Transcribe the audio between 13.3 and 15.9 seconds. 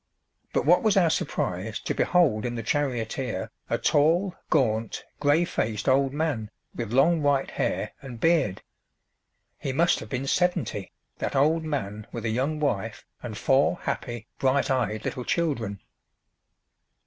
four happy bright eyed little children!